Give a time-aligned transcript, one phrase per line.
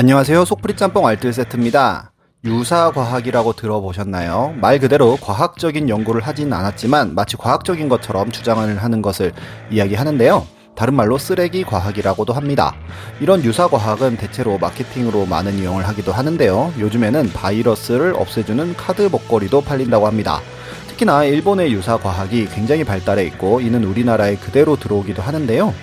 [0.00, 0.44] 안녕하세요.
[0.44, 2.12] 속풀이 짬뽕 알뜰 세트입니다.
[2.44, 4.54] 유사과학이라고 들어보셨나요?
[4.60, 9.32] 말 그대로 과학적인 연구를 하진 않았지만 마치 과학적인 것처럼 주장을 하는 것을
[9.72, 10.46] 이야기하는데요.
[10.76, 12.76] 다른 말로 쓰레기 과학이라고도 합니다.
[13.18, 16.74] 이런 유사 과학은 대체로 마케팅으로 많은 이용을 하기도 하는데요.
[16.78, 20.40] 요즘에는 바이러스를 없애주는 카드 목걸이도 팔린다고 합니다.
[20.86, 25.74] 특히나 일본의 유사 과학이 굉장히 발달해 있고 이는 우리나라에 그대로 들어오기도 하는데요.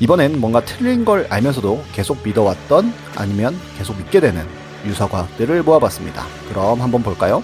[0.00, 4.42] 이번엔 뭔가 틀린 걸 알면서도 계속 믿어왔던 아니면 계속 믿게 되는
[4.86, 6.24] 유사 과학들을 모아봤습니다.
[6.48, 7.42] 그럼 한번 볼까요?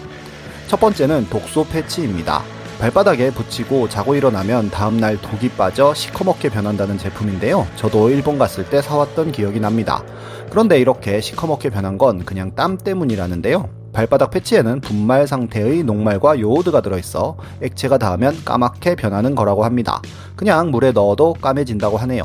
[0.67, 2.43] 첫 번째는 독소 패치입니다.
[2.81, 7.67] 발바닥에 붙이고 자고 일어나면 다음날 독이 빠져 시커멓게 변한다는 제품인데요.
[7.77, 10.03] 저도 일본 갔을 때 사왔던 기억이 납니다.
[10.51, 13.69] 그런데 이렇게 시커멓게 변한 건 그냥 땀 때문이라는데요.
[13.93, 20.03] 발바닥 패치에는 분말 상태의 녹말과 요오드가 들어있어 액체가 닿으면 까맣게 변하는 거라고 합니다.
[20.37, 22.25] 그냥 물에 넣어도 까매진다고 하네요.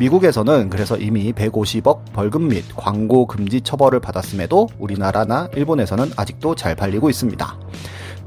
[0.00, 7.10] 미국에서는 그래서 이미 150억 벌금 및 광고 금지 처벌을 받았음에도 우리나라나 일본에서는 아직도 잘 팔리고
[7.10, 7.58] 있습니다.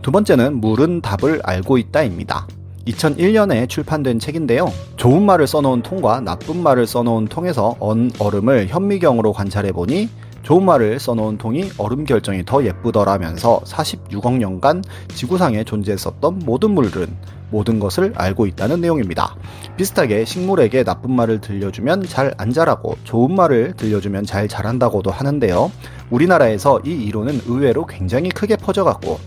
[0.04, 2.46] 두 번째는 물은 답을 알고 있다입니다.
[2.86, 4.72] 2001년에 출판된 책인데요.
[4.98, 10.10] 좋은 말을 써놓은 통과 나쁜 말을 써놓은 통에서 언 얼음을 현미경으로 관찰해보니
[10.44, 17.08] 좋은 말을 써놓은 통이 얼음 결정이 더 예쁘더라면서 46억 년간 지구상에 존재했었던 모든 물은
[17.50, 19.36] 모든 것을 알고 있다는 내용입니다.
[19.78, 25.72] 비슷하게 식물에게 나쁜 말을 들려주면 잘 안 자라고 좋은 말을 들려주면 잘 자란다고도 하는데요.
[26.10, 29.20] 우리나라에서 이 이론은 의외로 굉장히 크게 퍼져갔고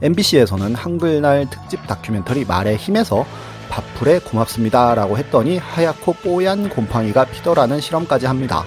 [0.00, 3.26] MBC에서는 한글날 특집 다큐멘터리 말의 힘에서
[3.68, 8.64] 밥풀에 고맙습니다 라고 했더니 하얗고 뽀얀 곰팡이가 피더라는 실험까지 합니다.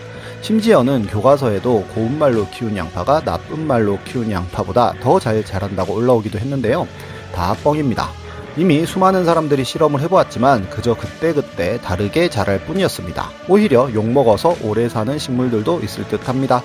[0.47, 6.87] 심지어는 교과서에도 고운 말로 키운 양파가 나쁜 말로 키운 양파보다 더 잘 자란다고 올라오기도 했는데요.
[7.35, 8.07] 다 뻥입니다.
[8.55, 13.29] 이미 수많은 사람들이 실험을 해보았지만 그저 그때그때 다르게 자랄 뿐이었습니다.
[13.49, 16.63] 오히려 욕먹어서 오래 사는 식물들도 있을 듯 합니다.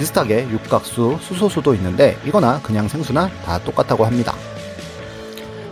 [0.00, 4.34] 비슷하게 육각수, 수소수도 있는데 이거나 그냥 생수나 다 똑같다고 합니다.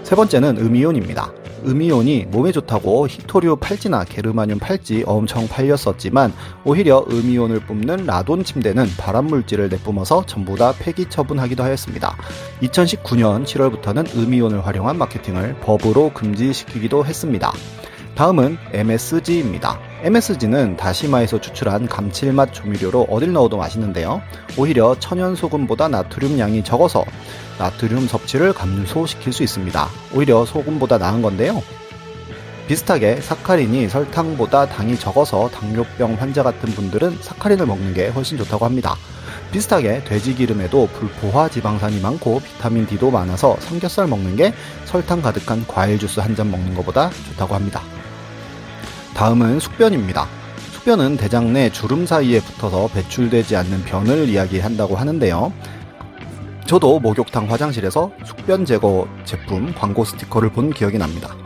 [0.05, 1.42] 세 번째는 음이온입니다.
[1.65, 6.33] 음이온이 몸에 좋다고 히토류 팔찌나 게르마늄 팔찌 엄청 팔렸었지만
[6.65, 12.17] 오히려 음이온을 뿜는 라돈 침대는 발암물질을 내뿜어서 전부 다 폐기 처분하기도 하였습니다.
[12.63, 17.53] 2019년 7월부터는 음이온을 활용한 마케팅을 법으로 금지시키기도 했습니다.
[18.15, 19.92] 다음은 MSG입니다.
[20.03, 24.21] MSG는 다시마에서 추출한 감칠맛 조미료로 어딜 넣어도 맛있는데요.
[24.59, 27.05] 오히려 천연 소금보다 나트륨 양이 적어서
[27.59, 29.89] 나트륨 섭취를 감소시킬 수 있습니다.
[30.15, 31.63] 오히려 소금보다 나은 건데요.
[32.67, 38.97] 비슷하게 사카린이 설탕보다 당이 적어서 당뇨병 환자 같은 분들은 사카린을 먹는 게 훨씬 좋다고 합니다.
[39.53, 44.53] 비슷하게 돼지 기름에도 불포화 지방산이 많고 비타민 D도 많아서 삼겹살 먹는 게
[44.87, 47.83] 설탕 가득한 과일 주스 한 잔 먹는 것보다 좋다고 합니다.
[49.15, 50.27] 다음은 숙변입니다.
[50.73, 55.53] 숙변은 대장 내 주름 사이에 붙어서 배출되지 않는 변을 이야기한다고 하는데요.
[56.67, 61.37] 저도 목욕탕 화장실에서 숙변 제거 제품 광고 스티커를 본 기억이 납니다.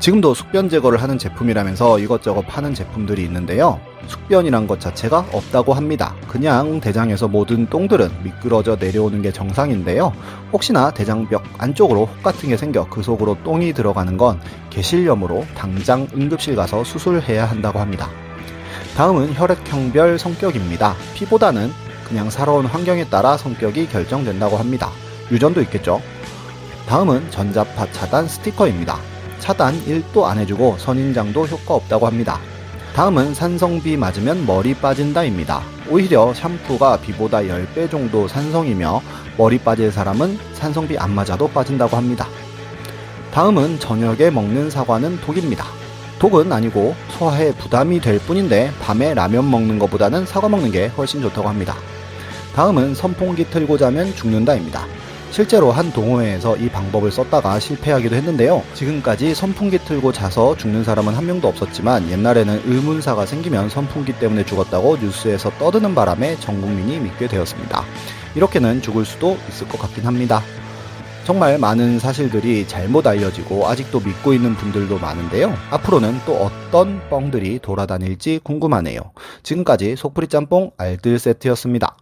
[0.00, 3.78] 지금도 숙변 제거를 하는 제품이라면서 이것저것 파는 제품들이 있는데요.
[4.06, 6.14] 숙변이란 것 자체가 없다고 합니다.
[6.26, 10.14] 그냥 대장에서 모든 똥들은 미끄러져 내려오는 게 정상인데요.
[10.52, 14.40] 혹시나 대장벽 안쪽으로 혹 같은 게 생겨 그 속으로 똥이 들어가는 건
[14.70, 18.08] 개실염으로 당장 응급실 가서 수술해야 한다고 합니다.
[18.96, 20.94] 다음은 혈액형별 성격입니다.
[21.14, 21.70] 피보다는
[22.08, 24.88] 그냥 살아온 환경에 따라 성격이 결정된다고 합니다.
[25.30, 26.00] 유전도 있겠죠.
[26.88, 28.98] 다음은 전자파 차단 스티커입니다.
[29.40, 32.38] 차단 1도 안 해주고 선인장도 효과 없다고 합니다.
[32.94, 35.62] 다음은 산성비 맞으면 머리 빠진다입니다.
[35.88, 39.02] 오히려 샴푸가 비보다 10배 정도 산성이며
[39.36, 42.28] 머리 빠질 사람은 산성비 안 맞아도 빠진다고 합니다.
[43.32, 45.64] 다음은 저녁에 먹는 사과는 독입니다.
[46.18, 51.48] 독은 아니고 소화에 부담이 될 뿐인데 밤에 라면 먹는 것보다는 사과 먹는 게 훨씬 좋다고
[51.48, 51.74] 합니다.
[52.54, 54.84] 다음은 선풍기 틀고 자면 죽는다입니다.
[55.30, 58.62] 실제로 한 동호회에서 이 방법을 썼다가 실패하기도 했는데요.
[58.74, 64.96] 지금까지 선풍기 틀고 자서 죽는 사람은 한 명도 없었지만 옛날에는 의문사가 생기면 선풍기 때문에 죽었다고
[64.96, 67.84] 뉴스에서 떠드는 바람에 전 국민이 믿게 되었습니다.
[68.34, 70.42] 이렇게는 죽을 수도 있을 것 같긴 합니다.
[71.24, 75.54] 정말 많은 사실들이 잘못 알려지고 아직도 믿고 있는 분들도 많은데요.
[75.70, 79.00] 앞으로는 또 어떤 뻥들이 돌아다닐지 궁금하네요.
[79.44, 81.99] 지금까지 속풀이 짬뽕 알뜰 세트였습니다.